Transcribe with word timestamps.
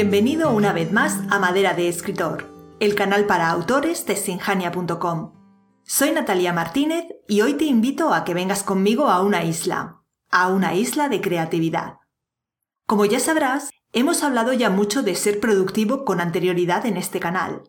Bienvenido 0.00 0.52
una 0.52 0.72
vez 0.72 0.92
más 0.92 1.18
a 1.28 1.40
Madera 1.40 1.74
de 1.74 1.88
Escritor, 1.88 2.46
el 2.78 2.94
canal 2.94 3.26
para 3.26 3.50
autores 3.50 4.06
de 4.06 4.14
sinjania.com. 4.14 5.32
Soy 5.82 6.12
Natalia 6.12 6.52
Martínez 6.52 7.06
y 7.26 7.40
hoy 7.40 7.54
te 7.54 7.64
invito 7.64 8.14
a 8.14 8.22
que 8.22 8.32
vengas 8.32 8.62
conmigo 8.62 9.08
a 9.08 9.22
una 9.22 9.42
isla, 9.42 10.04
a 10.30 10.50
una 10.50 10.76
isla 10.76 11.08
de 11.08 11.20
creatividad. 11.20 11.96
Como 12.86 13.06
ya 13.06 13.18
sabrás, 13.18 13.70
hemos 13.92 14.22
hablado 14.22 14.52
ya 14.52 14.70
mucho 14.70 15.02
de 15.02 15.16
ser 15.16 15.40
productivo 15.40 16.04
con 16.04 16.20
anterioridad 16.20 16.86
en 16.86 16.96
este 16.96 17.18
canal. 17.18 17.64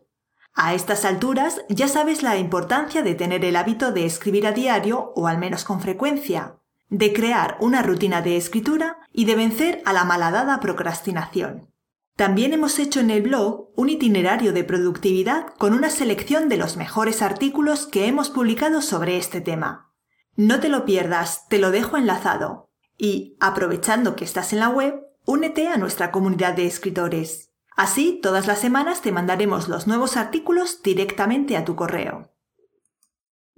A 0.54 0.74
estas 0.74 1.04
alturas 1.04 1.62
ya 1.68 1.88
sabes 1.88 2.22
la 2.22 2.36
importancia 2.36 3.02
de 3.02 3.16
tener 3.16 3.44
el 3.44 3.56
hábito 3.56 3.90
de 3.90 4.06
escribir 4.06 4.46
a 4.46 4.52
diario 4.52 5.12
o 5.16 5.26
al 5.26 5.38
menos 5.38 5.64
con 5.64 5.80
frecuencia, 5.80 6.60
de 6.90 7.12
crear 7.12 7.56
una 7.60 7.82
rutina 7.82 8.22
de 8.22 8.36
escritura 8.36 8.98
y 9.12 9.24
de 9.24 9.34
vencer 9.34 9.82
a 9.84 9.92
la 9.92 10.04
malhadada 10.04 10.60
procrastinación. 10.60 11.70
También 12.16 12.52
hemos 12.52 12.78
hecho 12.78 13.00
en 13.00 13.10
el 13.10 13.22
blog 13.22 13.70
un 13.76 13.88
itinerario 13.88 14.52
de 14.52 14.64
productividad 14.64 15.54
con 15.58 15.72
una 15.72 15.90
selección 15.90 16.48
de 16.48 16.58
los 16.58 16.76
mejores 16.76 17.22
artículos 17.22 17.86
que 17.86 18.06
hemos 18.06 18.30
publicado 18.30 18.82
sobre 18.82 19.16
este 19.16 19.40
tema. 19.40 19.92
No 20.36 20.60
te 20.60 20.68
lo 20.68 20.84
pierdas, 20.84 21.48
te 21.48 21.58
lo 21.58 21.70
dejo 21.70 21.96
enlazado. 21.96 22.70
Y, 22.96 23.36
aprovechando 23.40 24.16
que 24.16 24.24
estás 24.24 24.52
en 24.52 24.60
la 24.60 24.68
web, 24.68 25.00
únete 25.24 25.68
a 25.68 25.78
nuestra 25.78 26.10
comunidad 26.10 26.54
de 26.54 26.66
escritores. 26.66 27.50
Así, 27.76 28.20
todas 28.22 28.46
las 28.46 28.58
semanas 28.58 29.00
te 29.00 29.12
mandaremos 29.12 29.68
los 29.68 29.86
nuevos 29.86 30.16
artículos 30.16 30.82
directamente 30.82 31.56
a 31.56 31.64
tu 31.64 31.76
correo. 31.76 32.29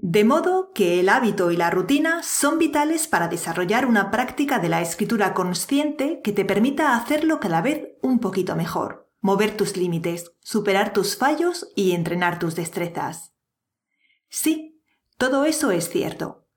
De 0.05 0.25
modo 0.25 0.73
que 0.75 0.99
el 0.99 1.09
hábito 1.09 1.53
y 1.53 1.57
la 1.57 1.71
rutina 1.71 2.25
son 2.25 2.59
vitales 2.59 3.07
para 3.07 3.29
desarrollar 3.29 3.87
una 3.87 4.11
práctica 4.11 4.59
de 4.59 4.69
la 4.69 4.81
escritura 4.81 5.33
consciente 5.33 6.21
que 6.25 6.33
te 6.33 6.45
permita 6.45 6.97
hacerlo 6.97 7.39
cada 7.39 7.61
vez 7.61 7.91
un 8.03 8.19
poquito 8.19 8.57
mejor, 8.57 9.09
mover 9.21 9.57
tus 9.57 9.77
límites, 9.77 10.33
superar 10.41 10.93
tus 10.93 11.17
fallos 11.17 11.69
y 11.77 11.93
entrenar 11.93 12.41
tus 12.41 12.57
destrezas. 12.57 13.33
Sí, 14.29 14.83
todo 15.19 15.45
eso 15.45 15.71
es 15.71 15.89
cierto, 15.89 16.49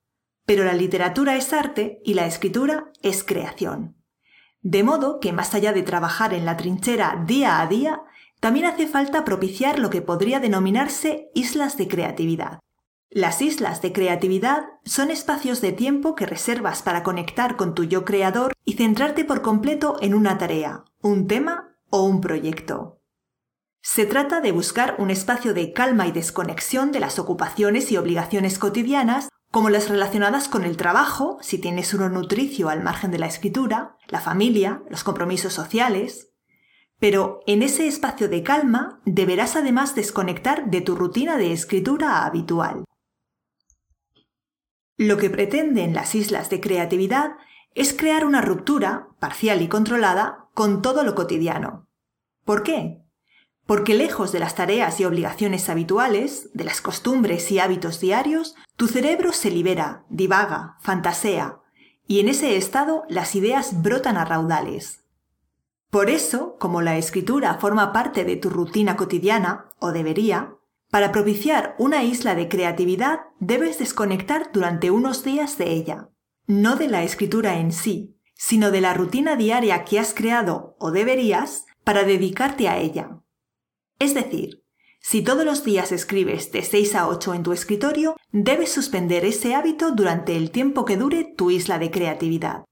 pero 0.47 0.63
la 0.63 0.73
literatura 0.73 1.35
es 1.35 1.53
arte 1.53 2.01
y 2.03 2.15
la 2.15 2.25
escritura 2.25 2.91
es 3.03 3.23
creación. 3.23 3.95
De 4.61 4.83
modo 4.83 5.19
que 5.19 5.33
más 5.33 5.53
allá 5.53 5.71
de 5.71 5.83
trabajar 5.83 6.33
en 6.33 6.45
la 6.45 6.57
trinchera 6.57 7.23
día 7.27 7.61
a 7.61 7.67
día, 7.67 8.01
también 8.39 8.65
hace 8.65 8.87
falta 8.87 9.23
propiciar 9.23 9.77
lo 9.77 9.91
que 9.91 10.01
podría 10.01 10.39
denominarse 10.39 11.29
islas 11.35 11.77
de 11.77 11.87
creatividad 11.87 12.64
las 13.11 13.41
islas 13.41 13.81
de 13.81 13.93
creatividad 13.93 14.65
son 14.83 15.09
espacios 15.09 15.61
de 15.61 15.71
tiempo 15.71 16.15
que 16.15 16.25
reservas 16.25 16.81
para 16.81 17.03
conectar 17.03 17.55
con 17.55 17.73
tu 17.73 17.83
yo 17.83 18.03
creador 18.03 18.53
y 18.65 18.73
centrarte 18.73 19.23
por 19.23 19.41
completo 19.41 19.97
en 20.01 20.13
una 20.13 20.37
tarea, 20.37 20.83
un 21.01 21.27
tema 21.27 21.77
o 21.89 22.03
un 22.03 22.19
proyecto. 22.19 22.99
Se 23.81 24.05
trata 24.05 24.41
de 24.41 24.51
buscar 24.51 24.95
un 24.97 25.11
espacio 25.11 25.53
de 25.53 25.71
calma 25.71 26.07
y 26.07 26.11
desconexión 26.11 26.91
de 26.91 26.99
las 26.99 27.19
ocupaciones 27.19 27.91
y 27.91 27.97
obligaciones 27.97 28.57
cotidianas, 28.57 29.29
como 29.51 29.69
las 29.69 29.89
relacionadas 29.89 30.49
con 30.49 30.65
el 30.65 30.75
trabajo, 30.75 31.37
si 31.41 31.59
tienes 31.59 31.93
uno 31.93 32.09
nutricio 32.09 32.67
al 32.67 32.83
margen 32.83 33.11
de 33.11 33.19
la 33.19 33.27
escritura, 33.27 33.95
la 34.07 34.19
familia, 34.19 34.81
los 34.89 35.03
compromisos 35.03 35.53
sociales. 35.53 36.31
Pero 36.99 37.41
en 37.45 37.61
ese 37.61 37.87
espacio 37.87 38.27
de 38.27 38.41
calma 38.43 38.99
deberás 39.05 39.55
además 39.55 39.95
desconectar 39.95 40.69
de 40.69 40.81
tu 40.81 40.95
rutina 40.95 41.37
de 41.37 41.53
escritura 41.53 42.25
habitual. 42.25 42.83
Lo 44.97 45.17
que 45.17 45.29
pretenden 45.29 45.93
las 45.93 46.15
islas 46.15 46.49
de 46.49 46.61
creatividad 46.61 47.31
es 47.73 47.93
crear 47.93 48.25
una 48.25 48.41
ruptura, 48.41 49.09
parcial 49.19 49.61
y 49.61 49.67
controlada, 49.67 50.47
con 50.53 50.81
todo 50.81 51.03
lo 51.03 51.15
cotidiano. 51.15 51.87
¿Por 52.45 52.63
qué? 52.63 53.01
Porque 53.65 53.93
lejos 53.93 54.31
de 54.31 54.39
las 54.39 54.55
tareas 54.55 54.99
y 54.99 55.05
obligaciones 55.05 55.69
habituales, 55.69 56.49
de 56.53 56.63
las 56.63 56.79
costumbres 56.79 57.51
y 57.51 57.59
hábitos 57.59 57.99
diarios, 57.99 58.55
tu 58.77 58.87
cerebro 58.87 59.33
se 59.33 59.51
libera, 59.51 60.05
divaga, 60.09 60.77
fantasea, 60.79 61.59
y 62.07 62.19
en 62.19 62.29
ese 62.29 62.55
estado 62.55 63.03
las 63.09 63.35
ideas 63.35 63.81
brotan 63.81 64.15
a 64.15 64.23
raudales. 64.23 65.03
Por 65.89 66.09
eso, 66.09 66.57
como 66.59 66.81
la 66.81 66.97
escritura 66.97 67.55
forma 67.55 67.91
parte 67.91 68.23
de 68.23 68.35
tu 68.35 68.49
rutina 68.49 68.95
cotidiana, 68.95 69.71
o 69.79 69.91
debería, 69.91 70.55
para 70.89 71.11
propiciar 71.11 71.75
una 71.79 72.03
isla 72.03 72.35
de 72.35 72.47
creatividad 72.47 73.21
debes 73.39 73.79
desconectar 73.79 74.51
durante 74.53 74.91
unos 74.91 75.23
días 75.23 75.57
de 75.57 75.71
ella, 75.71 76.09
no 76.47 76.75
de 76.75 76.87
la 76.87 77.03
escritura 77.03 77.59
en 77.59 77.71
sí, 77.71 78.15
sino 78.33 78.71
de 78.71 78.81
la 78.81 78.93
rutina 78.93 79.35
diaria 79.35 79.83
que 79.83 79.99
has 79.99 80.13
creado 80.13 80.75
o 80.79 80.91
deberías 80.91 81.65
para 81.83 82.03
dedicarte 82.03 82.67
a 82.67 82.77
ella. 82.77 83.21
Es 83.99 84.13
decir, 84.13 84.63
si 84.99 85.21
todos 85.21 85.45
los 85.45 85.63
días 85.63 85.91
escribes 85.91 86.51
de 86.51 86.63
6 86.63 86.95
a 86.95 87.07
8 87.07 87.35
en 87.35 87.43
tu 87.43 87.53
escritorio, 87.53 88.15
debes 88.31 88.71
suspender 88.71 89.23
ese 89.23 89.53
hábito 89.53 89.91
durante 89.91 90.35
el 90.35 90.49
tiempo 90.49 90.83
que 90.83 90.97
dure 90.97 91.23
tu 91.23 91.51
isla 91.51 91.77
de 91.77 91.91
creatividad. 91.91 92.65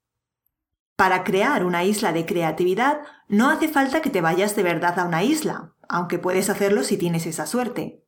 Para 0.95 1.24
crear 1.24 1.66
una 1.66 1.84
isla 1.84 2.12
de 2.12 2.25
creatividad 2.25 3.01
no 3.28 3.50
hace 3.50 3.68
falta 3.68 4.01
que 4.01 4.09
te 4.09 4.22
vayas 4.22 4.56
de 4.56 4.63
verdad 4.63 5.00
a 5.00 5.06
una 5.06 5.24
isla, 5.24 5.74
aunque 5.94 6.18
puedes 6.18 6.50
hacerlo 6.50 6.84
si 6.84 6.98
tienes 6.98 7.28
esa 7.28 7.46
suerte. 7.46 8.04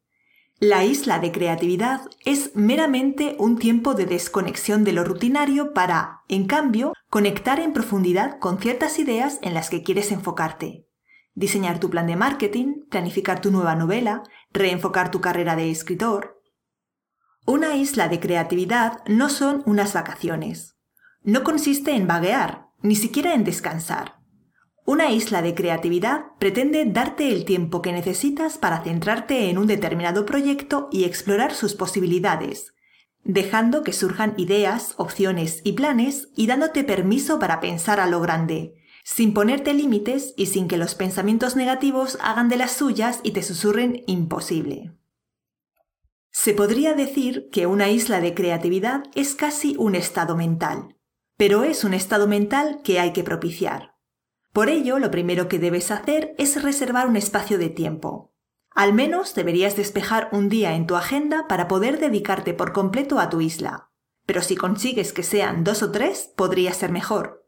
La 0.60 0.84
isla 0.84 1.20
de 1.20 1.32
creatividad 1.32 2.02
es 2.24 2.56
meramente 2.56 3.36
un 3.38 3.60
tiempo 3.60 3.94
de 3.94 4.08
desconexión 4.08 4.84
de 4.84 4.92
lo 4.92 5.04
rutinario 5.04 5.72
para, 5.72 6.22
en 6.28 6.48
cambio, 6.48 6.94
conectar 7.12 7.60
en 7.60 7.74
profundidad 7.74 8.40
con 8.40 8.60
ciertas 8.60 8.98
ideas 8.98 9.38
en 9.44 9.54
las 9.54 9.70
que 9.70 9.84
quieres 9.84 10.12
enfocarte. 10.12 10.88
Diseñar 11.36 11.80
tu 11.80 11.92
plan 11.92 12.08
de 12.08 12.16
marketing, 12.16 12.86
planificar 12.90 13.40
tu 13.40 13.52
nueva 13.52 13.76
novela, 13.76 14.24
reenfocar 14.52 15.12
tu 15.12 15.22
carrera 15.22 15.56
de 15.56 15.70
escritor. 15.70 16.42
Una 17.46 17.76
isla 17.76 18.08
de 18.08 18.20
creatividad 18.20 19.04
no 19.06 19.30
son 19.30 19.62
unas 19.68 19.94
vacaciones. 19.94 20.76
No 21.22 21.44
consiste 21.44 21.92
en 21.92 22.08
vaguear, 22.08 22.70
ni 22.82 22.96
siquiera 22.96 23.36
en 23.36 23.44
descansar. 23.44 24.16
Una 24.86 25.10
isla 25.12 25.42
de 25.42 25.56
creatividad 25.56 26.26
pretende 26.38 26.86
darte 26.86 27.32
el 27.32 27.44
tiempo 27.44 27.82
que 27.82 27.92
necesitas 27.92 28.60
para 28.60 28.84
centrarte 28.84 29.50
en 29.50 29.58
un 29.58 29.66
determinado 29.66 30.28
proyecto 30.28 30.90
y 30.92 31.06
explorar 31.06 31.56
sus 31.56 31.74
posibilidades, 31.74 32.76
dejando 33.24 33.82
que 33.82 33.94
surjan 33.94 34.36
ideas, 34.38 34.94
opciones 34.98 35.62
y 35.64 35.72
planes 35.72 36.30
y 36.36 36.46
dándote 36.46 36.84
permiso 36.84 37.40
para 37.40 37.60
pensar 37.60 38.00
a 38.00 38.06
lo 38.06 38.22
grande, 38.22 38.76
sin 39.04 39.34
ponerte 39.34 39.74
límites 39.74 40.36
y 40.38 40.46
sin 40.46 40.68
que 40.68 40.78
los 40.78 40.94
pensamientos 40.94 41.56
negativos 41.56 42.20
hagan 42.22 42.48
de 42.48 42.58
las 42.58 42.72
suyas 42.72 43.22
y 43.24 43.32
te 43.32 43.42
susurren 43.42 44.04
imposible. 44.06 44.94
Se 46.30 46.54
podría 46.54 46.94
decir 46.94 47.50
que 47.52 47.66
una 47.66 47.90
isla 47.90 48.22
de 48.22 48.36
creatividad 48.36 49.06
es 49.16 49.34
casi 49.34 49.76
un 49.80 49.96
estado 49.96 50.36
mental, 50.36 50.96
pero 51.38 51.64
es 51.64 51.84
un 51.84 51.96
estado 51.96 52.28
mental 52.28 52.82
que 52.84 53.00
hay 53.00 53.14
que 53.14 53.24
propiciar. 53.24 53.95
Por 54.56 54.70
ello, 54.70 55.00
lo 55.00 55.12
primero 55.12 55.50
que 55.50 55.60
debes 55.60 55.92
hacer 55.92 56.34
es 56.38 56.64
reservar 56.64 57.10
un 57.10 57.18
espacio 57.18 57.58
de 57.58 57.68
tiempo. 57.68 58.32
Al 58.70 58.94
menos 58.94 59.36
deberías 59.36 59.76
despejar 59.76 60.30
un 60.32 60.48
día 60.48 60.76
en 60.76 60.88
tu 60.88 60.96
agenda 60.96 61.46
para 61.50 61.68
poder 61.68 62.00
dedicarte 62.00 62.54
por 62.54 62.72
completo 62.72 63.20
a 63.20 63.30
tu 63.30 63.42
isla. 63.42 63.90
Pero 64.26 64.42
si 64.42 64.56
consigues 64.56 65.12
que 65.12 65.24
sean 65.24 65.66
dos 65.66 65.84
o 65.84 65.92
tres, 65.92 66.32
podría 66.38 66.74
ser 66.74 66.90
mejor. 66.94 67.46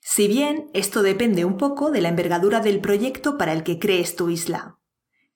Si 0.00 0.26
bien 0.26 0.70
esto 0.72 1.02
depende 1.02 1.44
un 1.44 1.58
poco 1.58 1.90
de 1.90 2.00
la 2.00 2.08
envergadura 2.08 2.60
del 2.60 2.80
proyecto 2.80 3.36
para 3.36 3.52
el 3.52 3.62
que 3.62 3.78
crees 3.78 4.16
tu 4.16 4.30
isla. 4.30 4.78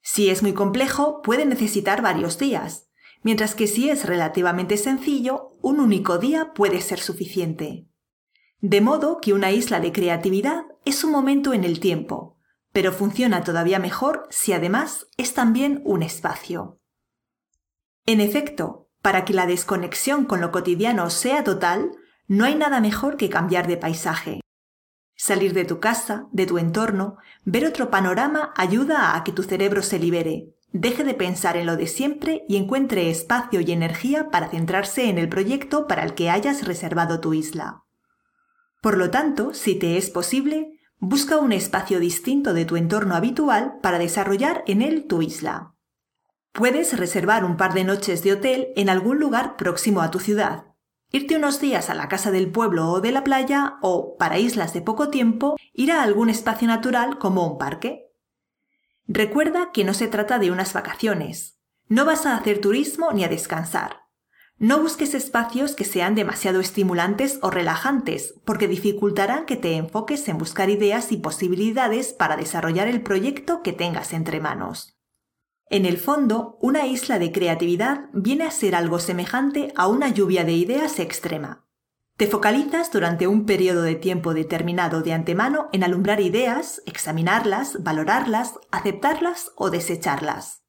Si 0.00 0.30
es 0.30 0.41
muy 0.42 0.54
complejo, 0.54 1.20
puede 1.20 1.44
necesitar 1.44 2.00
varios 2.00 2.38
días, 2.38 2.88
mientras 3.22 3.54
que 3.54 3.66
si 3.66 3.91
es 3.91 4.06
relativamente 4.06 4.78
sencillo, 4.78 5.59
un 5.60 5.78
único 5.78 6.16
día 6.16 6.54
puede 6.54 6.80
ser 6.80 7.00
suficiente. 7.00 7.86
De 8.62 8.82
modo 8.82 9.21
que 9.22 9.32
una 9.32 9.53
isla 9.53 9.80
de 9.80 9.91
creatividad 9.91 10.65
es 10.84 11.04
un 11.04 11.12
momento 11.12 11.53
en 11.53 11.65
el 11.65 11.80
tiempo, 11.80 12.38
pero 12.72 12.92
funciona 12.92 13.42
todavía 13.42 13.78
mejor 13.78 14.27
si 14.30 14.53
además 14.53 15.06
es 15.16 15.34
también 15.34 15.82
un 15.84 16.03
espacio. 16.03 16.80
En 18.06 18.21
efecto, 18.21 18.88
para 19.03 19.24
que 19.24 19.34
la 19.34 19.47
desconexión 19.47 20.24
con 20.24 20.41
lo 20.41 20.50
cotidiano 20.53 21.10
sea 21.10 21.44
total, 21.44 21.91
no 22.28 22.44
hay 22.44 22.54
nada 22.54 22.80
mejor 22.80 23.16
que 23.16 23.28
cambiar 23.28 23.66
de 23.66 23.77
paisaje. 23.77 24.41
Salir 25.16 25.53
de 25.53 25.65
tu 25.65 25.80
casa, 25.80 26.28
de 26.32 26.47
tu 26.47 26.59
entorno, 26.59 27.16
ver 27.44 27.66
otro 27.66 27.91
panorama 27.91 28.54
ayuda 28.56 29.16
a 29.16 29.24
que 29.24 29.32
tu 29.32 29.42
cerebro 29.42 29.82
se 29.82 29.98
libere, 29.98 30.54
deje 30.72 31.04
de 31.04 31.15
pensar 31.15 31.56
en 31.56 31.66
lo 31.66 31.77
de 31.77 31.86
siempre 31.86 32.44
y 32.48 32.56
encuentre 32.56 33.10
espacio 33.10 33.60
y 33.60 33.72
energía 33.72 34.30
para 34.30 34.48
centrarse 34.48 35.10
en 35.10 35.18
el 35.18 35.28
proyecto 35.28 35.86
para 35.86 36.04
el 36.04 36.15
que 36.15 36.30
hayas 36.30 36.66
reservado 36.66 37.21
tu 37.21 37.34
isla. 37.34 37.84
Por 38.80 38.97
lo 38.97 39.10
tanto, 39.10 39.53
si 39.53 39.74
te 39.74 39.97
es 39.97 40.10
posible, 40.10 40.80
busca 40.98 41.36
un 41.36 41.53
espacio 41.53 42.00
distinto 42.00 42.54
de 42.54 42.65
tu 42.65 42.77
entorno 42.77 43.15
habitual 43.15 43.78
para 43.82 43.98
desarrollar 43.98 44.65
en 44.66 44.82
él 44.82 45.06
tu 45.06 45.22
isla. 45.22 45.74
Puedes 46.53 46.98
reservar 46.98 47.44
un 47.44 47.56
par 47.56 47.74
de 47.74 47.84
noches 47.84 48.22
de 48.22 48.32
hotel 48.32 48.68
en 48.77 48.88
algún 48.88 49.18
lugar 49.18 49.56
próximo 49.56 50.00
a 50.00 50.10
tu 50.10 50.18
ciudad. 50.18 50.66
irte 51.12 51.36
unos 51.36 51.60
días 51.60 51.91
a 51.91 51.94
la 51.94 52.09
casa 52.09 52.30
del 52.30 52.53
pueblo 52.53 52.88
o 52.88 53.00
de 53.00 53.10
la 53.10 53.24
playa 53.24 53.78
o, 53.82 54.16
para 54.16 54.38
islas 54.38 54.72
de 54.72 54.80
poco 54.80 55.09
tiempo, 55.09 55.56
ir 55.72 55.91
a 55.91 56.03
algún 56.04 56.30
espacio 56.30 56.68
natural 56.68 57.18
como 57.18 57.44
un 57.44 57.59
parque. 57.59 58.06
Recuerda 59.09 59.72
que 59.72 59.82
no 59.82 59.92
se 59.92 60.06
trata 60.06 60.38
de 60.38 60.53
unas 60.53 60.72
vacaciones. 60.72 61.59
No 61.88 62.04
vas 62.04 62.27
a 62.27 62.36
hacer 62.36 62.60
turismo 62.60 63.10
ni 63.12 63.24
a 63.24 63.28
descansar. 63.28 64.04
No 64.62 64.78
busques 64.78 65.15
espacios 65.15 65.74
que 65.74 65.86
sean 65.86 66.15
demasiado 66.15 66.60
estimulantes 66.60 67.39
o 67.41 67.51
relajantes, 67.51 68.34
porque 68.45 68.68
dificultarán 68.68 69.47
que 69.47 69.57
te 69.57 69.74
enfoques 69.74 70.28
en 70.28 70.36
buscar 70.36 70.68
ideas 70.68 71.12
y 71.12 71.16
posibilidades 71.16 72.12
para 72.12 72.36
desarrollar 72.36 72.86
el 72.86 73.01
proyecto 73.01 73.62
que 73.62 73.72
tengas 73.72 74.12
entre 74.12 74.39
manos. 74.39 74.98
En 75.71 75.86
el 75.86 75.97
fondo, 75.97 76.59
una 76.60 76.86
isla 76.86 77.18
de 77.18 77.33
creatividad 77.33 78.10
viene 78.12 78.45
a 78.45 78.51
ser 78.51 78.74
algo 78.74 78.98
semejante 78.98 79.72
a 79.77 79.86
una 79.86 80.10
lluvia 80.10 80.45
de 80.45 80.53
ideas 80.53 80.98
extrema. 80.98 81.65
Te 82.18 82.27
focalizas 82.27 82.92
durante 82.92 83.27
un 83.27 83.47
periodo 83.47 83.80
de 83.80 83.95
tiempo 83.95 84.34
determinado 84.34 85.01
de 85.01 85.15
antemano 85.15 85.71
en 85.72 85.84
alumbrar 85.84 86.21
ideas, 86.21 86.83
examinarlas, 86.84 87.83
valorarlas, 87.83 88.59
aceptarlas 88.71 89.53
o 89.56 89.71
desecharlas. 89.71 90.59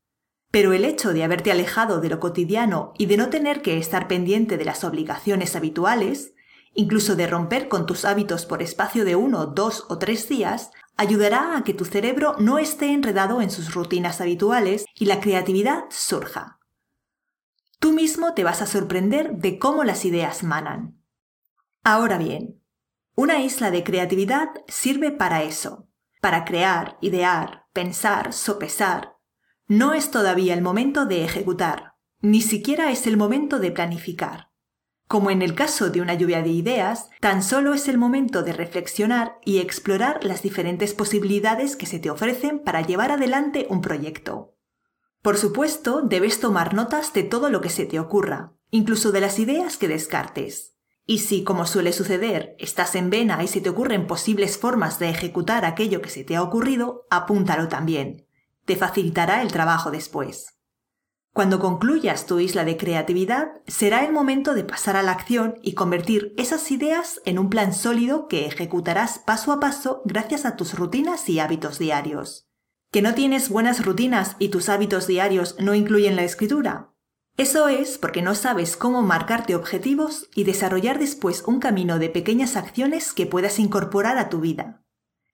Pero 0.51 0.73
el 0.73 0.83
hecho 0.83 1.13
de 1.13 1.23
haberte 1.23 1.51
alejado 1.51 2.01
de 2.01 2.09
lo 2.09 2.19
cotidiano 2.19 2.93
y 2.97 3.05
de 3.05 3.17
no 3.17 3.29
tener 3.29 3.61
que 3.61 3.77
estar 3.77 4.07
pendiente 4.07 4.57
de 4.57 4.65
las 4.65 4.83
obligaciones 4.83 5.55
habituales, 5.55 6.33
incluso 6.73 7.15
de 7.15 7.27
romper 7.27 7.69
con 7.69 7.85
tus 7.85 8.05
hábitos 8.05 8.45
por 8.45 8.61
espacio 8.61 9.05
de 9.05 9.15
uno, 9.15 9.45
dos 9.45 9.85
o 9.89 9.97
tres 9.97 10.27
días, 10.27 10.71
ayudará 10.97 11.57
a 11.57 11.63
que 11.63 11.73
tu 11.73 11.85
cerebro 11.85 12.35
no 12.37 12.59
esté 12.59 12.91
enredado 12.91 13.41
en 13.41 13.49
sus 13.49 13.73
rutinas 13.73 14.21
habituales 14.21 14.85
y 14.93 15.05
la 15.05 15.19
creatividad 15.19 15.85
surja. 15.89 16.59
Tú 17.79 17.93
mismo 17.93 18.33
te 18.33 18.43
vas 18.43 18.61
a 18.61 18.67
sorprender 18.67 19.37
de 19.37 19.57
cómo 19.57 19.83
las 19.83 20.05
ideas 20.05 20.43
manan. 20.43 21.01
Ahora 21.83 22.17
bien, 22.17 22.61
una 23.15 23.41
isla 23.41 23.71
de 23.71 23.83
creatividad 23.83 24.49
sirve 24.67 25.11
para 25.11 25.43
eso, 25.43 25.87
para 26.21 26.45
crear, 26.45 26.97
idear, 27.01 27.65
pensar, 27.73 28.33
sopesar, 28.33 29.15
no 29.71 29.93
es 29.93 30.11
todavía 30.11 30.53
el 30.53 30.61
momento 30.61 31.05
de 31.05 31.23
ejecutar, 31.23 31.93
ni 32.19 32.41
siquiera 32.41 32.91
es 32.91 33.07
el 33.07 33.15
momento 33.15 33.57
de 33.57 33.71
planificar. 33.71 34.49
Como 35.07 35.31
en 35.31 35.41
el 35.41 35.55
caso 35.55 35.89
de 35.89 36.01
una 36.01 36.13
lluvia 36.13 36.41
de 36.41 36.49
ideas, 36.49 37.07
tan 37.21 37.41
solo 37.41 37.73
es 37.73 37.87
el 37.87 37.97
momento 37.97 38.43
de 38.43 38.51
reflexionar 38.51 39.37
y 39.45 39.59
explorar 39.59 40.25
las 40.25 40.41
diferentes 40.41 40.93
posibilidades 40.93 41.77
que 41.77 41.85
se 41.85 41.99
te 41.99 42.09
ofrecen 42.09 42.59
para 42.59 42.81
llevar 42.81 43.11
adelante 43.11 43.65
un 43.69 43.79
proyecto. 43.79 44.57
Por 45.21 45.37
supuesto, 45.37 46.01
debes 46.01 46.41
tomar 46.41 46.73
notas 46.73 47.13
de 47.13 47.23
todo 47.23 47.49
lo 47.49 47.61
que 47.61 47.69
se 47.69 47.85
te 47.85 47.97
ocurra, 47.97 48.51
incluso 48.71 49.13
de 49.13 49.21
las 49.21 49.39
ideas 49.39 49.77
que 49.77 49.87
descartes. 49.87 50.75
Y 51.05 51.19
si, 51.19 51.45
como 51.45 51.65
suele 51.65 51.93
suceder, 51.93 52.57
estás 52.59 52.95
en 52.95 53.09
vena 53.09 53.41
y 53.41 53.47
se 53.47 53.61
te 53.61 53.69
ocurren 53.69 54.05
posibles 54.05 54.57
formas 54.57 54.99
de 54.99 55.07
ejecutar 55.07 55.63
aquello 55.63 56.01
que 56.01 56.09
se 56.09 56.25
te 56.25 56.35
ha 56.35 56.43
ocurrido, 56.43 57.07
apúntalo 57.09 57.69
también 57.69 58.27
te 58.71 58.77
facilitará 58.77 59.41
el 59.41 59.51
trabajo 59.51 59.91
después. 59.91 60.57
Cuando 61.33 61.59
concluyas 61.59 62.25
tu 62.25 62.39
isla 62.39 62.63
de 62.63 62.77
creatividad, 62.77 63.49
será 63.67 64.05
el 64.05 64.13
momento 64.13 64.53
de 64.53 64.63
pasar 64.63 64.95
a 64.95 65.03
la 65.03 65.11
acción 65.11 65.55
y 65.61 65.73
convertir 65.73 66.33
esas 66.37 66.71
ideas 66.71 67.19
en 67.25 67.37
un 67.37 67.49
plan 67.49 67.73
sólido 67.73 68.29
que 68.29 68.45
ejecutarás 68.45 69.19
paso 69.19 69.51
a 69.51 69.59
paso 69.59 70.01
gracias 70.05 70.45
a 70.45 70.55
tus 70.55 70.73
rutinas 70.73 71.27
y 71.27 71.41
hábitos 71.41 71.79
diarios. 71.79 72.47
¿Que 72.93 73.01
no 73.01 73.13
tienes 73.13 73.49
buenas 73.49 73.85
rutinas 73.85 74.37
y 74.39 74.47
tus 74.47 74.69
hábitos 74.69 75.05
diarios 75.05 75.57
no 75.59 75.75
incluyen 75.75 76.15
la 76.15 76.23
escritura? 76.23 76.93
Eso 77.35 77.67
es 77.67 77.97
porque 77.97 78.21
no 78.21 78.35
sabes 78.35 78.77
cómo 78.77 79.01
marcarte 79.01 79.53
objetivos 79.53 80.29
y 80.33 80.45
desarrollar 80.45 80.97
después 80.97 81.43
un 81.45 81.59
camino 81.59 81.99
de 81.99 82.07
pequeñas 82.07 82.55
acciones 82.55 83.11
que 83.11 83.25
puedas 83.25 83.59
incorporar 83.59 84.17
a 84.17 84.29
tu 84.29 84.39
vida. 84.39 84.80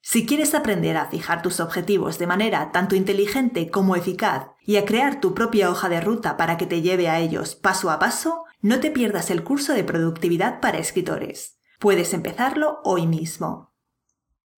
Si 0.09 0.25
quieres 0.25 0.53
aprender 0.53 0.95
a 0.95 1.07
fijar 1.07 1.41
tus 1.41 1.59
objetivos 1.59 2.17
de 2.17 2.27
manera 2.27 2.71
tanto 2.71 2.95
inteligente 2.95 3.69
como 3.69 3.97
eficaz 3.97 4.51
y 4.61 4.77
a 4.77 4.85
crear 4.85 5.19
tu 5.19 5.33
propia 5.33 5.69
hoja 5.69 5.89
de 5.89 5.99
ruta 5.99 6.37
para 6.37 6.55
que 6.55 6.65
te 6.65 6.81
lleve 6.81 7.09
a 7.09 7.19
ellos 7.19 7.55
paso 7.55 7.91
a 7.91 7.99
paso, 7.99 8.45
no 8.61 8.79
te 8.79 8.89
pierdas 8.89 9.31
el 9.31 9.43
curso 9.43 9.73
de 9.73 9.83
productividad 9.83 10.61
para 10.61 10.77
escritores. 10.77 11.59
Puedes 11.77 12.13
empezarlo 12.13 12.79
hoy 12.85 13.05
mismo. 13.05 13.73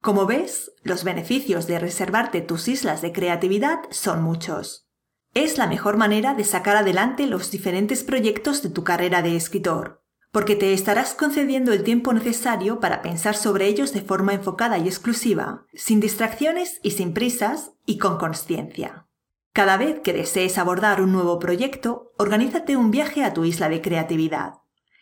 Como 0.02 0.28
ves, 0.28 0.72
los 0.84 1.04
beneficios 1.04 1.66
de 1.66 1.80
reservarte 1.80 2.42
tus 2.42 2.68
islas 2.68 3.02
de 3.02 3.12
creatividad 3.12 3.80
son 3.90 4.22
muchos. 4.22 4.88
Es 5.34 5.58
la 5.58 5.66
mejor 5.66 5.98
manera 5.98 6.36
de 6.36 6.44
sacar 6.44 6.78
adelante 6.78 7.26
los 7.26 7.50
diferentes 7.50 8.04
proyectos 8.04 8.62
de 8.62 8.70
tu 8.70 8.84
carrera 8.84 9.24
de 9.24 9.36
escritor 9.36 10.04
porque 10.32 10.56
te 10.56 10.74
estarás 10.74 11.14
concediendo 11.14 11.74
el 11.74 11.84
tiempo 11.84 12.14
necesario 12.14 12.80
para 12.80 13.02
pensar 13.02 13.36
sobre 13.36 13.68
ellos 13.68 13.94
de 13.94 14.02
forma 14.02 14.34
enfocada 14.34 14.78
y 14.78 14.88
exclusiva, 14.88 15.66
sin 15.74 16.00
distracciones 16.00 16.80
y 16.84 16.92
sin 16.92 17.14
prisas, 17.14 17.72
y 17.86 17.98
con 17.98 18.18
conciencia. 18.18 19.08
Cada 19.54 19.78
vez 19.78 20.02
que 20.02 20.14
desees 20.14 20.58
abordar 20.58 21.02
un 21.02 21.12
nuevo 21.12 21.40
proyecto, 21.40 22.14
organízate 22.18 22.78
un 22.78 22.92
viaje 22.92 23.24
a 23.24 23.34
tu 23.34 23.46
isla 23.46 23.68
de 23.70 23.82
creatividad. 23.82 24.54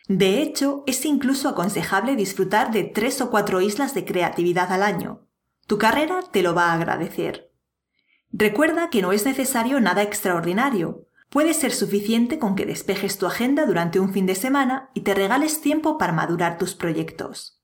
De 0.07 0.41
hecho, 0.41 0.83
es 0.87 1.03
incluso 1.03 1.49
aconsejable 1.49 2.15
disfrutar 2.15 2.71
de 2.71 2.85
tres 2.85 3.19
o 3.19 3.29
cuatro 3.29 3.59
islas 3.59 3.93
de 3.93 4.05
creatividad 4.05 4.71
al 4.71 4.83
año. 4.83 5.27
Tu 5.67 5.77
carrera 5.77 6.21
te 6.31 6.41
lo 6.41 6.55
va 6.55 6.71
a 6.71 6.73
agradecer. 6.73 7.51
Recuerda 8.31 8.89
que 8.89 9.01
no 9.01 9.11
es 9.11 9.25
necesario 9.25 9.81
nada 9.81 10.01
extraordinario, 10.01 11.06
Puede 11.29 11.53
ser 11.53 11.73
suficiente 11.73 12.39
con 12.39 12.55
que 12.55 12.65
despejes 12.65 13.17
tu 13.17 13.25
agenda 13.25 13.65
durante 13.65 13.99
un 13.99 14.13
fin 14.13 14.25
de 14.25 14.35
semana 14.35 14.89
y 14.93 15.01
te 15.01 15.13
regales 15.13 15.61
tiempo 15.61 15.97
para 15.97 16.13
madurar 16.13 16.57
tus 16.57 16.73
proyectos. 16.73 17.61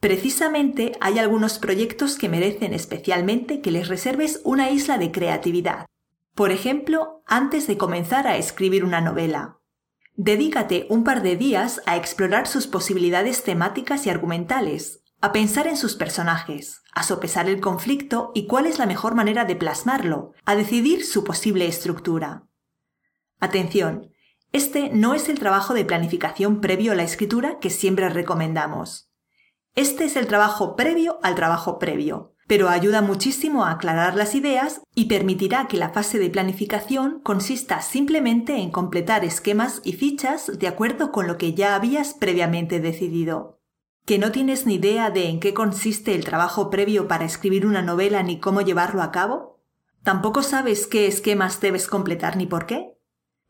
Precisamente 0.00 0.92
hay 1.00 1.18
algunos 1.18 1.58
proyectos 1.58 2.16
que 2.16 2.28
merecen 2.28 2.72
especialmente 2.72 3.60
que 3.60 3.72
les 3.72 3.88
reserves 3.88 4.40
una 4.44 4.70
isla 4.70 4.96
de 4.96 5.10
creatividad. 5.10 5.86
Por 6.36 6.52
ejemplo, 6.52 7.24
antes 7.26 7.66
de 7.66 7.76
comenzar 7.76 8.28
a 8.28 8.36
escribir 8.36 8.84
una 8.84 9.00
novela. 9.00 9.58
Dedícate 10.14 10.86
un 10.88 11.02
par 11.02 11.22
de 11.22 11.36
días 11.36 11.82
a 11.86 11.96
explorar 11.96 12.46
sus 12.46 12.68
posibilidades 12.68 13.42
temáticas 13.42 14.06
y 14.06 14.10
argumentales, 14.10 15.02
a 15.20 15.32
pensar 15.32 15.66
en 15.66 15.76
sus 15.76 15.96
personajes, 15.96 16.82
a 16.92 17.02
sopesar 17.02 17.48
el 17.48 17.60
conflicto 17.60 18.30
y 18.34 18.46
cuál 18.46 18.66
es 18.66 18.78
la 18.78 18.86
mejor 18.86 19.16
manera 19.16 19.44
de 19.44 19.56
plasmarlo, 19.56 20.32
a 20.44 20.54
decidir 20.54 21.04
su 21.04 21.24
posible 21.24 21.66
estructura. 21.66 22.47
Atención, 23.40 24.10
este 24.52 24.90
no 24.90 25.14
es 25.14 25.28
el 25.28 25.38
trabajo 25.38 25.74
de 25.74 25.84
planificación 25.84 26.60
previo 26.60 26.92
a 26.92 26.94
la 26.94 27.02
escritura 27.04 27.58
que 27.60 27.70
siempre 27.70 28.08
recomendamos. 28.08 29.10
Este 29.74 30.04
es 30.04 30.16
el 30.16 30.26
trabajo 30.26 30.74
previo 30.74 31.18
al 31.22 31.34
trabajo 31.34 31.78
previo, 31.78 32.34
pero 32.48 32.68
ayuda 32.68 33.02
muchísimo 33.02 33.64
a 33.64 33.70
aclarar 33.70 34.16
las 34.16 34.34
ideas 34.34 34.80
y 34.94 35.04
permitirá 35.04 35.68
que 35.68 35.76
la 35.76 35.90
fase 35.90 36.18
de 36.18 36.30
planificación 36.30 37.20
consista 37.22 37.82
simplemente 37.82 38.56
en 38.56 38.70
completar 38.70 39.24
esquemas 39.24 39.82
y 39.84 39.92
fichas 39.92 40.58
de 40.58 40.66
acuerdo 40.66 41.12
con 41.12 41.28
lo 41.28 41.36
que 41.36 41.54
ya 41.54 41.76
habías 41.76 42.14
previamente 42.14 42.80
decidido. 42.80 43.60
¿Que 44.04 44.18
no 44.18 44.32
tienes 44.32 44.66
ni 44.66 44.76
idea 44.76 45.10
de 45.10 45.28
en 45.28 45.38
qué 45.38 45.54
consiste 45.54 46.14
el 46.14 46.24
trabajo 46.24 46.70
previo 46.70 47.06
para 47.06 47.26
escribir 47.26 47.66
una 47.66 47.82
novela 47.82 48.22
ni 48.22 48.40
cómo 48.40 48.62
llevarlo 48.62 49.02
a 49.02 49.12
cabo? 49.12 49.60
¿Tampoco 50.02 50.42
sabes 50.42 50.86
qué 50.86 51.06
esquemas 51.06 51.60
debes 51.60 51.86
completar 51.86 52.36
ni 52.36 52.46
por 52.46 52.66
qué? 52.66 52.97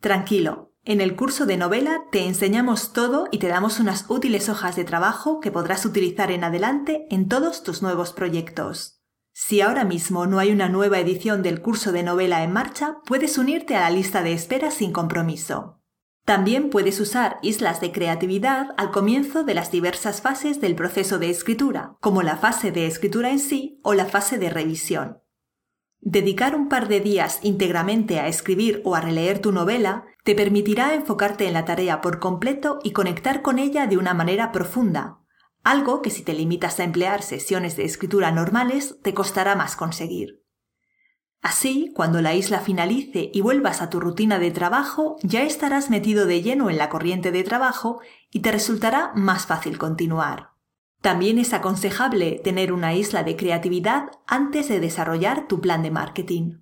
Tranquilo, 0.00 0.72
en 0.84 1.00
el 1.00 1.16
curso 1.16 1.44
de 1.44 1.56
novela 1.56 2.04
te 2.12 2.24
enseñamos 2.24 2.92
todo 2.92 3.26
y 3.32 3.38
te 3.38 3.48
damos 3.48 3.80
unas 3.80 4.06
útiles 4.08 4.48
hojas 4.48 4.76
de 4.76 4.84
trabajo 4.84 5.40
que 5.40 5.50
podrás 5.50 5.84
utilizar 5.84 6.30
en 6.30 6.44
adelante 6.44 7.06
en 7.10 7.28
todos 7.28 7.62
tus 7.64 7.82
nuevos 7.82 8.12
proyectos. 8.12 9.02
Si 9.32 9.60
ahora 9.60 9.84
mismo 9.84 10.26
no 10.26 10.38
hay 10.38 10.50
una 10.50 10.68
nueva 10.68 10.98
edición 10.98 11.42
del 11.42 11.60
curso 11.60 11.92
de 11.92 12.02
novela 12.04 12.42
en 12.42 12.52
marcha, 12.52 12.98
puedes 13.06 13.38
unirte 13.38 13.76
a 13.76 13.80
la 13.80 13.90
lista 13.90 14.22
de 14.22 14.32
espera 14.32 14.70
sin 14.70 14.92
compromiso. 14.92 15.80
También 16.24 16.70
puedes 16.70 17.00
usar 17.00 17.38
islas 17.42 17.80
de 17.80 17.90
creatividad 17.90 18.68
al 18.76 18.90
comienzo 18.90 19.44
de 19.44 19.54
las 19.54 19.70
diversas 19.70 20.20
fases 20.20 20.60
del 20.60 20.74
proceso 20.74 21.18
de 21.18 21.30
escritura, 21.30 21.96
como 22.00 22.22
la 22.22 22.36
fase 22.36 22.70
de 22.70 22.86
escritura 22.86 23.30
en 23.30 23.38
sí 23.38 23.80
o 23.82 23.94
la 23.94 24.06
fase 24.06 24.38
de 24.38 24.50
revisión. 24.50 25.22
Dedicar 26.00 26.54
un 26.54 26.68
par 26.68 26.88
de 26.88 27.00
días 27.00 27.40
íntegramente 27.42 28.20
a 28.20 28.28
escribir 28.28 28.80
o 28.84 28.94
a 28.94 29.00
releer 29.00 29.40
tu 29.40 29.52
novela 29.52 30.04
te 30.24 30.34
permitirá 30.34 30.94
enfocarte 30.94 31.46
en 31.46 31.54
la 31.54 31.64
tarea 31.64 32.00
por 32.00 32.18
completo 32.20 32.78
y 32.84 32.92
conectar 32.92 33.42
con 33.42 33.58
ella 33.58 33.86
de 33.86 33.98
una 33.98 34.14
manera 34.14 34.52
profunda, 34.52 35.18
algo 35.64 36.00
que 36.00 36.10
si 36.10 36.22
te 36.22 36.34
limitas 36.34 36.80
a 36.80 36.84
emplear 36.84 37.22
sesiones 37.22 37.76
de 37.76 37.84
escritura 37.84 38.30
normales 38.30 38.96
te 39.02 39.12
costará 39.12 39.54
más 39.54 39.76
conseguir. 39.76 40.42
Así, 41.40 41.92
cuando 41.94 42.20
la 42.20 42.34
isla 42.34 42.60
finalice 42.60 43.30
y 43.32 43.40
vuelvas 43.40 43.80
a 43.80 43.90
tu 43.90 44.00
rutina 44.00 44.38
de 44.38 44.50
trabajo, 44.50 45.16
ya 45.22 45.42
estarás 45.42 45.88
metido 45.88 46.26
de 46.26 46.42
lleno 46.42 46.68
en 46.68 46.78
la 46.78 46.88
corriente 46.88 47.30
de 47.30 47.44
trabajo 47.44 48.00
y 48.30 48.40
te 48.40 48.50
resultará 48.50 49.12
más 49.14 49.46
fácil 49.46 49.78
continuar. 49.78 50.57
También 51.00 51.38
es 51.38 51.52
aconsejable 51.52 52.40
tener 52.42 52.72
una 52.72 52.94
isla 52.94 53.22
de 53.22 53.36
creatividad 53.36 54.10
antes 54.26 54.68
de 54.68 54.80
desarrollar 54.80 55.46
tu 55.46 55.60
plan 55.60 55.82
de 55.82 55.90
marketing. 55.90 56.58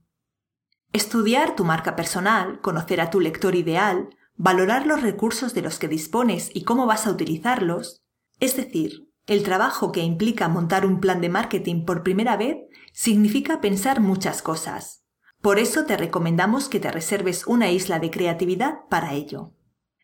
Estudiar 0.93 1.57
tu 1.57 1.65
marca 1.65 1.97
personal, 1.97 2.61
conocer 2.61 3.01
a 3.01 3.11
tu 3.11 3.21
lector 3.21 3.55
ideal, 3.55 4.11
valorar 4.37 4.87
los 4.87 5.03
recursos 5.03 5.55
de 5.55 5.63
los 5.63 5.79
que 5.79 5.89
dispones 5.89 6.51
y 6.55 6.65
cómo 6.65 6.87
vas 6.87 7.07
a 7.07 7.11
utilizarlos, 7.11 8.03
es 8.39 8.57
decir, 8.57 9.09
el 9.27 9.43
trabajo 9.43 9.91
que 9.91 10.03
implica 10.03 10.49
montar 10.49 10.87
un 10.87 11.01
plan 11.01 11.21
de 11.21 11.29
marketing 11.29 11.85
por 11.85 12.03
primera 12.03 12.37
vez 12.37 12.59
significa 12.93 13.61
pensar 13.61 14.01
muchas 14.01 14.41
cosas. 14.41 15.03
Por 15.41 15.59
eso 15.59 15.85
te 15.85 15.97
recomendamos 15.97 16.69
que 16.69 16.81
te 16.81 16.93
reserves 16.93 17.47
una 17.47 17.71
isla 17.71 17.99
de 17.99 18.11
creatividad 18.11 18.81
para 18.89 19.15
ello. 19.15 19.53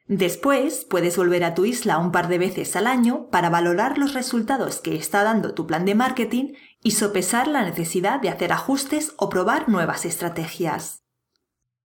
Después 0.08 0.84
puedes 0.84 1.16
volver 1.16 1.44
a 1.44 1.54
tu 1.54 1.64
isla 1.64 1.98
un 1.98 2.10
par 2.10 2.28
de 2.28 2.38
veces 2.38 2.74
al 2.74 2.86
año 2.86 3.28
para 3.30 3.50
valorar 3.50 3.98
los 3.98 4.14
resultados 4.14 4.80
que 4.80 4.96
está 4.96 5.22
dando 5.22 5.54
tu 5.54 5.66
plan 5.66 5.84
de 5.84 5.94
marketing 5.94 6.54
y 6.82 6.92
sopesar 6.92 7.46
la 7.46 7.62
necesidad 7.62 8.20
de 8.20 8.28
hacer 8.28 8.52
ajustes 8.52 9.14
o 9.16 9.28
probar 9.28 9.68
nuevas 9.68 10.04
estrategias. 10.04 11.02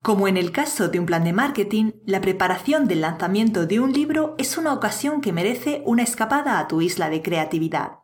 Como 0.01 0.27
en 0.27 0.37
el 0.37 0.51
caso 0.51 0.89
de 0.89 0.99
un 0.99 1.05
plan 1.05 1.23
de 1.23 1.33
marketing, 1.33 1.91
la 2.05 2.21
preparación 2.21 2.87
del 2.87 3.01
lanzamiento 3.01 3.65
de 3.65 3.79
un 3.79 3.93
libro 3.93 4.35
es 4.37 4.57
una 4.57 4.73
ocasión 4.73 5.21
que 5.21 5.33
merece 5.33 5.83
una 5.85 6.03
escapada 6.03 6.59
a 6.59 6.67
tu 6.67 6.81
isla 6.81 7.09
de 7.09 7.21
creatividad. 7.21 7.99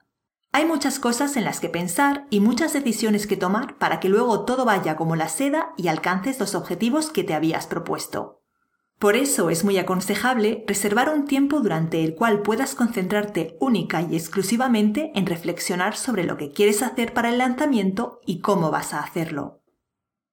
Hay 0.51 0.65
muchas 0.65 0.99
cosas 0.99 1.35
en 1.37 1.45
las 1.45 1.59
que 1.59 1.69
pensar 1.69 2.27
y 2.29 2.39
muchas 2.39 2.73
decisiones 2.73 3.25
que 3.25 3.37
tomar 3.37 3.79
para 3.79 3.99
que 3.99 4.09
luego 4.09 4.45
todo 4.45 4.65
vaya 4.65 4.95
como 4.95 5.15
la 5.15 5.27
seda 5.27 5.73
y 5.77 5.87
alcances 5.87 6.39
los 6.39 6.53
objetivos 6.53 7.09
que 7.09 7.23
te 7.23 7.33
habías 7.33 7.65
propuesto. 7.65 8.42
Por 8.99 9.15
eso 9.15 9.49
es 9.49 9.63
muy 9.63 9.77
aconsejable 9.77 10.63
reservar 10.67 11.09
un 11.09 11.25
tiempo 11.25 11.59
durante 11.59 12.03
el 12.03 12.15
cual 12.15 12.41
puedas 12.41 12.73
concentrarte 12.73 13.57
única 13.59 14.01
y 14.01 14.15
exclusivamente 14.15 15.11
en 15.15 15.25
reflexionar 15.25 15.97
sobre 15.97 16.23
lo 16.23 16.37
que 16.37 16.51
quieres 16.51 16.81
hacer 16.81 17.13
para 17.13 17.29
el 17.29 17.37
lanzamiento 17.37 18.21
y 18.25 18.39
cómo 18.39 18.71
vas 18.71 18.93
a 18.93 19.01
hacerlo. 19.01 19.61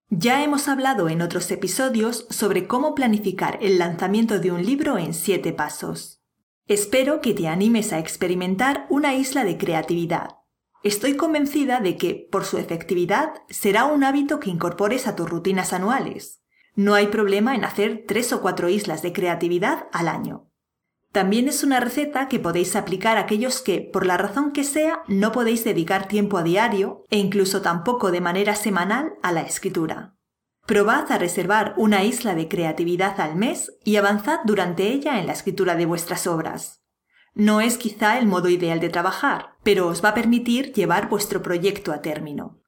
Ya 0.08 0.42
hemos 0.42 0.66
hablado 0.66 1.08
en 1.08 1.22
otros 1.22 1.50
episodios 1.52 2.26
sobre 2.30 2.66
cómo 2.66 2.96
planificar 2.96 3.58
el 3.60 3.78
lanzamiento 3.78 4.40
de 4.40 4.50
un 4.50 4.64
libro 4.64 4.98
en 4.98 5.14
siete 5.14 5.52
pasos. 5.52 6.20
Espero 6.66 7.20
que 7.20 7.34
te 7.34 7.48
animes 7.48 7.92
a 7.92 7.98
experimentar 7.98 8.86
una 8.90 9.14
isla 9.14 9.44
de 9.44 9.56
creatividad. 9.56 10.36
Estoy 10.82 11.16
convencida 11.16 11.80
de 11.80 11.96
que, 11.96 12.28
por 12.30 12.44
su 12.44 12.58
efectividad, 12.58 13.34
será 13.50 13.84
un 13.84 14.02
hábito 14.02 14.40
que 14.40 14.50
incorpores 14.50 15.06
a 15.06 15.14
tus 15.14 15.28
rutinas 15.28 15.72
anuales. 15.72 16.39
No 16.74 16.94
hay 16.94 17.08
problema 17.08 17.54
en 17.54 17.64
hacer 17.64 18.04
tres 18.06 18.32
o 18.32 18.40
cuatro 18.40 18.68
islas 18.68 19.02
de 19.02 19.12
creatividad 19.12 19.88
al 19.92 20.08
año. 20.08 20.50
También 21.12 21.48
es 21.48 21.64
una 21.64 21.80
receta 21.80 22.28
que 22.28 22.38
podéis 22.38 22.76
aplicar 22.76 23.16
a 23.16 23.22
aquellos 23.22 23.62
que, 23.62 23.80
por 23.80 24.06
la 24.06 24.16
razón 24.16 24.52
que 24.52 24.62
sea, 24.62 25.02
no 25.08 25.32
podéis 25.32 25.64
dedicar 25.64 26.06
tiempo 26.06 26.38
a 26.38 26.44
diario 26.44 27.04
e 27.10 27.18
incluso 27.18 27.62
tampoco 27.62 28.12
de 28.12 28.20
manera 28.20 28.54
semanal 28.54 29.14
a 29.22 29.32
la 29.32 29.40
escritura. 29.40 30.14
Probad 30.66 31.10
a 31.10 31.18
reservar 31.18 31.74
una 31.76 32.04
isla 32.04 32.36
de 32.36 32.46
creatividad 32.46 33.20
al 33.20 33.34
mes 33.34 33.72
y 33.84 33.96
avanzad 33.96 34.38
durante 34.44 34.86
ella 34.86 35.18
en 35.18 35.26
la 35.26 35.32
escritura 35.32 35.74
de 35.74 35.86
vuestras 35.86 36.28
obras. 36.28 36.84
No 37.34 37.60
es 37.60 37.76
quizá 37.76 38.18
el 38.18 38.28
modo 38.28 38.48
ideal 38.48 38.78
de 38.78 38.88
trabajar, 38.88 39.56
pero 39.64 39.88
os 39.88 40.04
va 40.04 40.10
a 40.10 40.14
permitir 40.14 40.72
llevar 40.72 41.08
vuestro 41.08 41.42
proyecto 41.42 41.92
a 41.92 42.02
término. 42.02 42.59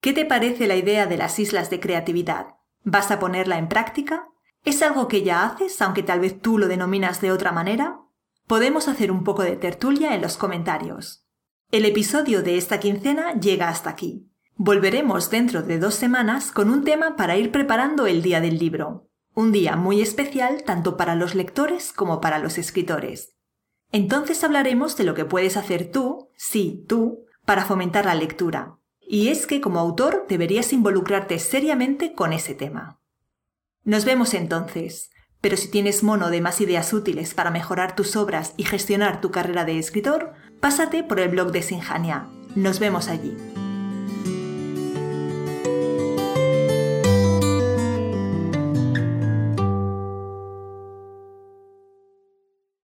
¿Qué 0.00 0.12
te 0.12 0.24
parece 0.24 0.68
la 0.68 0.76
idea 0.76 1.06
de 1.06 1.16
las 1.16 1.38
islas 1.40 1.70
de 1.70 1.80
creatividad? 1.80 2.54
¿Vas 2.84 3.10
a 3.10 3.18
ponerla 3.18 3.58
en 3.58 3.68
práctica? 3.68 4.28
¿Es 4.64 4.80
algo 4.82 5.08
que 5.08 5.22
ya 5.22 5.44
haces, 5.44 5.82
aunque 5.82 6.04
tal 6.04 6.20
vez 6.20 6.40
tú 6.40 6.56
lo 6.56 6.68
denominas 6.68 7.20
de 7.20 7.32
otra 7.32 7.50
manera? 7.50 8.00
Podemos 8.46 8.86
hacer 8.86 9.10
un 9.10 9.24
poco 9.24 9.42
de 9.42 9.56
tertulia 9.56 10.14
en 10.14 10.22
los 10.22 10.36
comentarios. 10.36 11.26
El 11.72 11.84
episodio 11.84 12.42
de 12.42 12.56
esta 12.56 12.78
quincena 12.78 13.34
llega 13.34 13.68
hasta 13.68 13.90
aquí. 13.90 14.30
Volveremos 14.54 15.30
dentro 15.30 15.62
de 15.62 15.78
dos 15.78 15.94
semanas 15.94 16.52
con 16.52 16.70
un 16.70 16.84
tema 16.84 17.16
para 17.16 17.36
ir 17.36 17.50
preparando 17.50 18.06
el 18.06 18.22
día 18.22 18.40
del 18.40 18.58
libro. 18.58 19.08
Un 19.34 19.52
día 19.52 19.76
muy 19.76 20.00
especial 20.00 20.62
tanto 20.62 20.96
para 20.96 21.16
los 21.16 21.34
lectores 21.34 21.92
como 21.92 22.20
para 22.20 22.38
los 22.38 22.56
escritores. 22.56 23.34
Entonces 23.90 24.42
hablaremos 24.44 24.96
de 24.96 25.04
lo 25.04 25.14
que 25.14 25.24
puedes 25.24 25.56
hacer 25.56 25.90
tú, 25.90 26.30
sí, 26.36 26.84
tú, 26.88 27.24
para 27.44 27.64
fomentar 27.64 28.06
la 28.06 28.14
lectura. 28.14 28.77
Y 29.10 29.28
es 29.28 29.46
que 29.46 29.62
como 29.62 29.80
autor 29.80 30.26
deberías 30.28 30.72
involucrarte 30.74 31.38
seriamente 31.38 32.12
con 32.12 32.34
ese 32.34 32.54
tema. 32.54 33.00
Nos 33.82 34.04
vemos 34.04 34.34
entonces. 34.34 35.10
Pero 35.40 35.56
si 35.56 35.70
tienes 35.70 36.02
mono 36.02 36.30
de 36.30 36.40
más 36.40 36.60
ideas 36.60 36.92
útiles 36.92 37.32
para 37.32 37.50
mejorar 37.50 37.94
tus 37.94 38.16
obras 38.16 38.54
y 38.56 38.64
gestionar 38.64 39.20
tu 39.20 39.30
carrera 39.30 39.64
de 39.64 39.78
escritor, 39.78 40.32
pásate 40.60 41.04
por 41.04 41.20
el 41.20 41.28
blog 41.28 41.52
de 41.52 41.62
Sinjania. 41.62 42.28
Nos 42.54 42.80
vemos 42.80 43.08
allí. 43.08 43.36